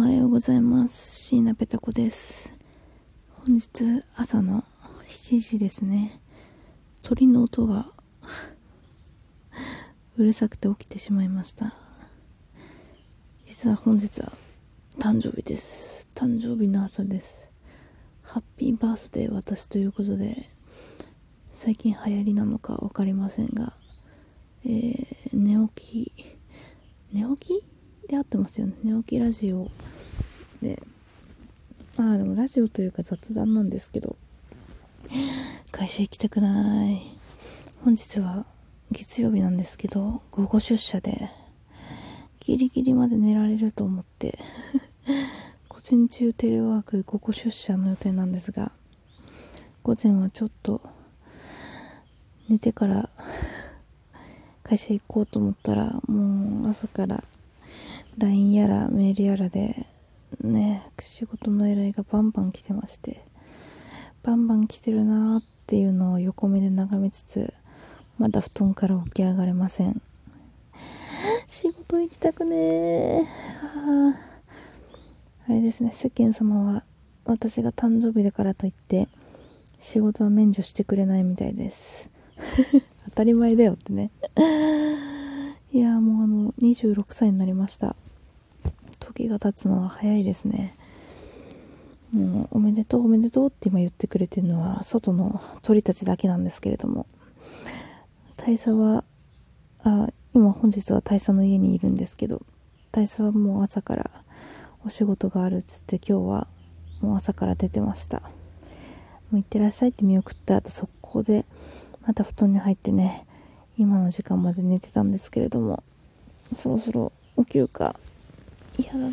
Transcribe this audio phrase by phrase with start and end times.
[0.00, 1.26] おはようございます。
[1.26, 2.54] 椎名ペタ子です。
[3.44, 4.64] 本日朝の
[5.04, 6.22] 7時ですね。
[7.02, 7.84] 鳥の音が
[10.16, 11.74] うるさくて起きてしまいました。
[13.44, 14.32] 実は本日は
[14.98, 16.08] 誕生日です。
[16.14, 17.52] 誕生日の朝です。
[18.22, 20.46] ハッピーバースデー私ということで、
[21.50, 23.74] 最近流行りなのかわかりませんが、
[24.64, 25.04] えー、
[25.34, 26.38] 寝起き、
[27.12, 27.79] 寝起き？
[28.08, 28.74] で合ってますよね。
[28.82, 29.68] 寝起きラジオ
[30.62, 30.82] で、
[31.98, 34.16] ああ、でもラジオというか雑談なんですけど、
[35.70, 37.02] 会社行きたくない。
[37.84, 38.46] 本日は
[38.90, 41.30] 月曜日なんですけど、午後出社で、
[42.40, 44.38] ギリギリまで寝られると思って、
[45.68, 48.72] 午前中テレワーク午後出社の予定なんですが、
[49.82, 50.82] 午前はちょっと
[52.48, 53.08] 寝てから
[54.62, 57.24] 会社行こうと思ったらもう朝から
[58.20, 59.86] LINE やらメールやらで
[60.42, 63.24] ね仕事の依頼がバンバン来てまして
[64.22, 67.54] バンバン来てるなーっていうのを横目で眺めつつ
[68.18, 70.02] まだ布団から起き上がれません。
[71.46, 73.24] 仕事行きたくねー。
[75.48, 76.84] あれですね世間様は
[77.24, 79.08] 私が誕生日だからといって
[79.78, 82.10] 仕事は免除してくれないみたいです。
[83.08, 84.10] 当たり前だよってね。
[85.72, 87.96] いやもうあの26歳になりました。
[89.20, 90.74] 時が経つのは早いですね。
[92.12, 97.06] もうおめでとうおめでとうって今言ってくれてるのは外の鳥たちだけなんですけれども。
[98.36, 99.04] 大佐は
[99.82, 102.40] あ今本日は大佐の家にいるんですけど
[102.90, 104.10] 大佐はもう朝から
[104.84, 106.46] お仕事があるっつって今日は
[107.00, 108.20] もう朝から出てました。
[108.20, 108.28] も
[109.32, 111.44] う行ってらっしゃいって見送った後速攻で
[112.06, 113.26] また布団に入ってね
[113.76, 115.84] 今の時間まで寝てたんですけれども
[116.56, 117.94] そろそろ起きるか。
[118.80, 119.08] 嫌だな。
[119.10, 119.12] い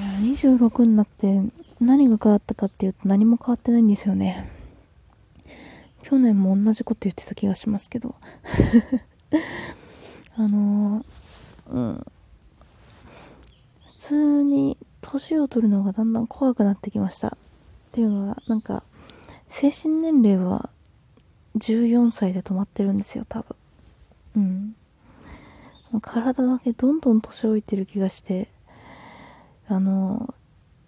[0.00, 1.40] や26になって
[1.80, 4.50] 何が変わったかっていうと何も変わってないんですよね。
[6.02, 8.14] 去年も同じこと言ってた気がしますけど。
[10.36, 11.04] あのー、
[11.70, 12.06] うん。
[13.86, 17.28] 普通に年を取るのがだんだん怖くなってきました。
[17.28, 17.30] っ
[17.92, 18.82] ていうのはなんか
[19.48, 20.70] 精神年齢は
[21.56, 23.56] 14歳で止まってるんですよ多分。
[24.36, 24.76] うん。
[26.00, 28.48] 体だけどんどん年老いてる気がして
[29.68, 30.34] あの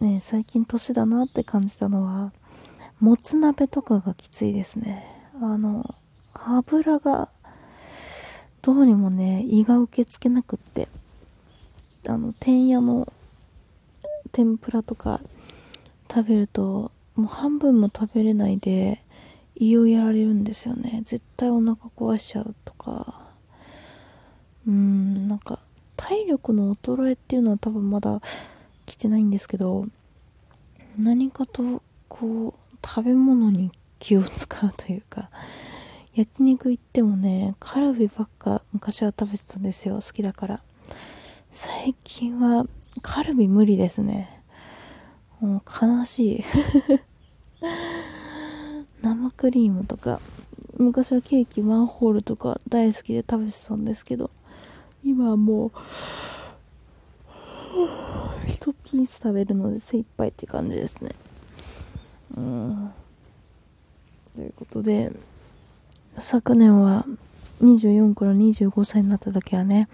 [0.00, 2.32] ね最近年だなって感じたのは
[3.00, 5.06] もつ鍋とかがきついですね。
[5.40, 5.94] あの
[6.34, 7.28] 油が
[8.60, 10.88] どうにもね胃が受け付けなくって
[12.06, 13.12] あの天屋の
[14.32, 15.20] 天ぷらとか
[16.12, 19.00] 食べるともう半分も食べれないで
[19.54, 21.02] 胃をやられるんですよね。
[21.04, 23.27] 絶対お腹壊しちゃうとか。
[26.08, 28.22] 体力の衰えっていうのは多分まだ
[28.86, 29.84] 来てないんですけど
[30.96, 35.28] 何かとこう食べ物に気を使うというか
[36.14, 40.60] 焼肉行ってもねカルビばっか昔は食べてたんですよ好きだから。
[41.50, 42.64] 最近は
[43.02, 44.42] カルビ無理ですね。
[45.40, 46.44] もう悲しい。
[49.02, 50.20] 生クリームとか
[50.78, 54.30] 昔はケーキマンホールとか大好きで食べてたんですけど
[55.04, 55.72] 今はもう
[58.46, 61.10] 一ピース食べるので精一杯って感じですね。
[62.36, 62.92] うん。
[64.34, 65.12] ということで
[66.16, 67.04] 昨年は
[67.60, 69.88] 24から25歳になった時はね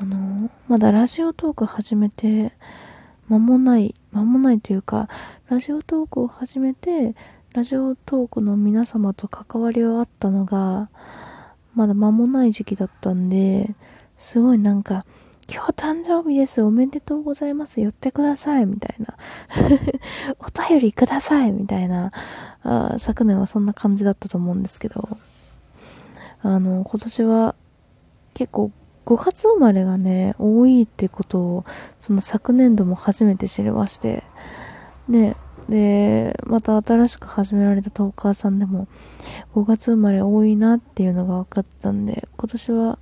[0.00, 2.52] あのまだラジオトーク始めて
[3.28, 5.08] 間もない間もないというか
[5.48, 7.14] ラジオトークを始めて
[7.54, 10.90] ラジオトークの皆様と関わりがあったのが
[11.74, 13.74] まだ間もない時期だったんで
[14.20, 15.06] すごいなんか
[15.50, 19.16] 今日誕生日ですおめでとうございます言ってくださいみたいな。
[20.38, 22.12] お便りくださいみたいな。
[22.62, 25.08] あ昨年はそんな感じだったと思うんですけど。
[26.42, 27.54] あの今年は
[28.34, 28.70] 結構
[29.06, 31.64] 5月生まれがね多いってことを
[31.98, 34.22] その昨年度も初めて知りまして。
[35.08, 35.34] ね
[35.68, 38.88] でまた新しく始められたトーカーさんでも
[39.54, 42.98] 5月生まれ多いなっていうのが分かったんで今年は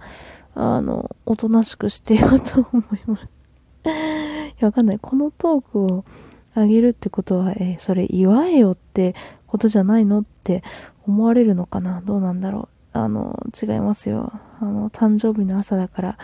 [0.61, 3.29] あのおとなしくしてようと思います。
[3.85, 3.89] い
[4.59, 4.99] やわかんない。
[4.99, 6.05] このトークを
[6.55, 9.15] あげるってことはえそれ祝えよって
[9.47, 10.65] ことじゃないのって
[11.07, 12.01] 思われるのかな？
[12.01, 12.99] どうなんだろう？
[12.99, 14.33] あの違いますよ。
[14.61, 16.19] あの誕生日の朝だから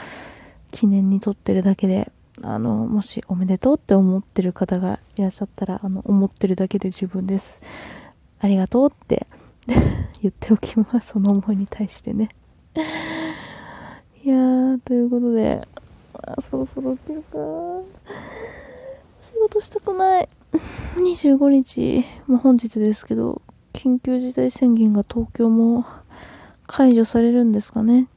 [0.73, 2.11] 記念に撮ってるだけで
[2.43, 7.63] あのもしおめでとうって思ってる方がいらっしゃったらあの思ってるだけで十分です。
[8.41, 9.29] ありがとうって
[10.21, 11.13] 言っておきます。
[11.13, 12.31] その思いに対してね。
[14.25, 15.61] いやーということで、
[16.15, 17.37] あそろそろ起きるか。
[19.21, 20.29] 仕事したくない。
[20.97, 23.43] 25日、まあ、本日ですけど、
[23.75, 25.85] 緊急事態宣言が東京も
[26.67, 28.09] 解除されるんですかね。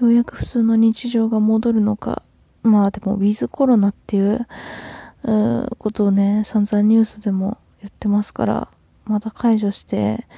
[0.00, 2.22] ようやく普通の日常が戻るのか。
[2.62, 4.46] まあでも、ウィズコロナっていう、
[5.24, 8.68] うことをね、散々ニュースでも言ってますから、
[9.06, 10.28] また解除して、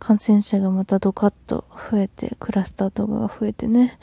[0.00, 3.98] 感染者がまたドカッと増えて、クラスターとかが増えてね、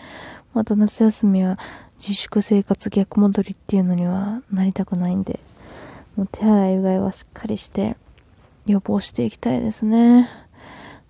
[0.53, 1.59] また夏休みは
[1.97, 5.39] 自粛生活逆戻りっていうのにはなりたくないんで、
[6.15, 7.97] もう手洗いうがいはしっかりして
[8.67, 10.29] 予防していきたいですね。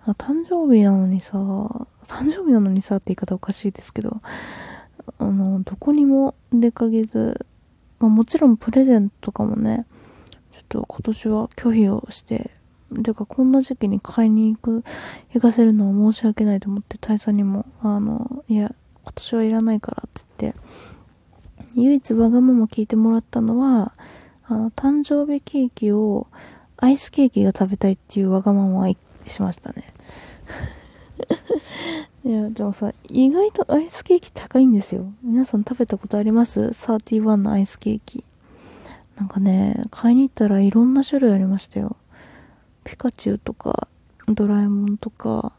[0.06, 1.36] 誕生日なのにさ、
[2.06, 4.16] 誕生日なのにさって言い方おかしいですけど、
[5.18, 7.46] あの、どこにも出かけず、
[7.98, 9.84] まあ、もちろんプレゼントとかもね、
[10.52, 12.50] ちょっと今年は拒否をして、
[13.02, 14.84] てかこんな時期に買いに行く、
[15.34, 18.74] 行かせるのは申し訳ないと思って、大佐にも、あの、いや、
[19.04, 20.60] 今年はいらないからって言って、
[21.74, 23.92] 唯一わがまま聞いてもらったのは、
[24.44, 26.26] あの、誕生日ケーキを、
[26.78, 28.94] アイスケーキが食べたいっていうわがままは
[29.26, 29.84] しましたね。
[32.24, 35.12] いや、でもさ、意外とアイスケーキ高いんですよ。
[35.22, 38.24] 皆さん食べたことあります ?31 のアイスケーキ。
[39.16, 41.96] なんかね、買いに行ったらいろんな種類ありましたよ。
[42.88, 43.86] ピカチュウとか、
[44.26, 45.52] ドラえもんとか、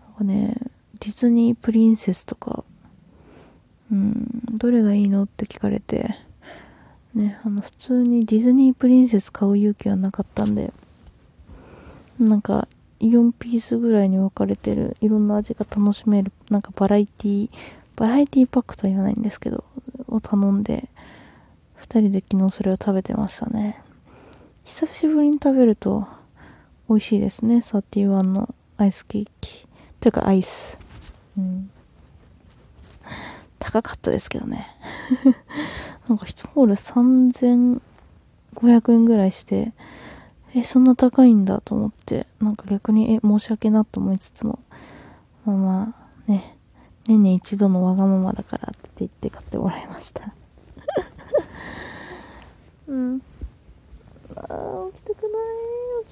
[0.00, 0.56] なんかね、
[1.00, 2.64] ディズニープリンセスとか、
[3.92, 6.16] うん、どれがいいのって聞かれて、
[7.14, 10.72] ね、あの、普通にディズニープリンセス買う勇気はなかったんで、
[12.18, 12.68] なんか、
[13.00, 17.50] 4ピースぐらいに分かれてる、いろんな味が楽しめる、なんかバラエティ、
[17.96, 19.62] バラエティパックとは言わないんですけど、
[20.08, 20.88] を頼んで、
[21.80, 23.78] 2人で昨日それを食べてましたね。
[24.64, 26.08] 久しぶりに食べると、
[26.88, 29.66] 美味しいですね、31のアイスケーキ。
[30.00, 30.78] というか、アイス。
[31.36, 31.70] うん。
[33.58, 34.68] 高かったですけどね。
[36.08, 39.72] なんか1ホール3500円ぐらいして、
[40.54, 44.60] え、そんな高いんだと思って、なんか逆に、え、申し訳なと思いつつも、
[45.44, 45.94] まあま
[46.28, 46.56] あ、ね、
[47.08, 50.34] 年に一度のわがままだからって言って買ってもらいました
[52.86, 53.22] うん。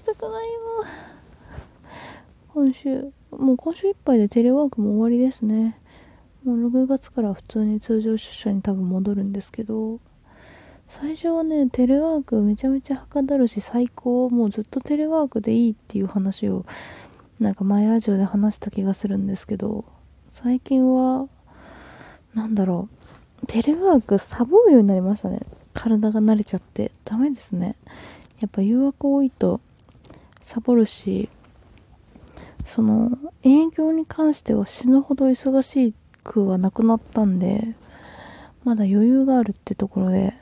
[0.04, 0.60] たくない、よ。
[2.52, 5.80] 今週、もう今週いっぱいでテレワークも終わりですね。
[6.44, 10.00] もう6月から普通に通常出社に多分戻るんですけど、
[10.86, 16.66] 最初はね、テレワークめちゃめちゃはかどるし最高、もうずっとテレワークでいいっていう話を、
[17.40, 19.86] なんか前ラジオで話した気がするんですけど、
[20.28, 21.28] 最近は、
[22.34, 22.90] なんだろ
[23.42, 25.40] う、テレワークサボるようになりましたね。
[25.72, 26.92] 体が慣れちゃって。
[27.04, 27.76] ダメですね。
[28.40, 29.60] やっぱ誘惑多いと、
[30.44, 31.30] サボるし、
[32.66, 37.74] その、営業に関しては死ぬほど忙しくはなくなったんで、
[38.62, 40.34] まだ余裕があるってところで、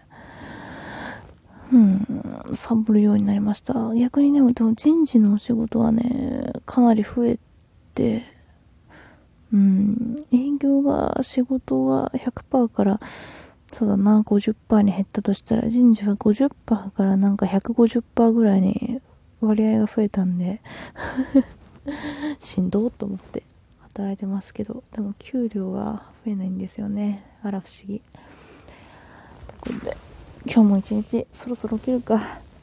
[1.72, 2.06] うん、
[2.52, 3.94] サボるようになりました。
[3.94, 7.38] 逆にね、でも人事のお仕事はね、かなり増え
[7.94, 8.24] て、
[9.52, 13.00] うん、営業が、仕事が100%から、
[13.72, 19.00] そうだな、50%に減ったとしたら、人事は50%からなんか150%ぐらいに
[19.46, 20.60] 割合が増えたんで。
[22.40, 23.42] しんどーと思って
[23.80, 27.24] 働いてますけど、でも給料が増えないんですよね。
[27.42, 28.02] あら不思議。
[29.64, 29.96] ということで、
[30.46, 32.16] 今日も一日そろそろ起きるか。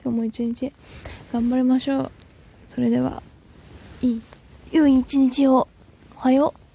[0.04, 0.74] 今日も一日
[1.34, 2.12] 頑張りましょう。
[2.68, 3.22] それでは
[4.02, 4.22] いい
[4.72, 5.68] 良い一日を。
[6.16, 6.69] おはよう。